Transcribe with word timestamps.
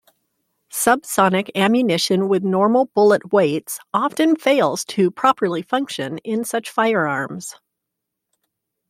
Subsonic 0.73 1.51
ammunition 1.53 2.27
with 2.27 2.41
normal 2.41 2.85
bullet 2.95 3.31
weights 3.31 3.77
often 3.93 4.35
fails 4.35 4.83
to 4.85 5.11
properly 5.11 5.61
function 5.61 6.17
in 6.23 6.43
such 6.43 6.71
firearms. 6.71 7.53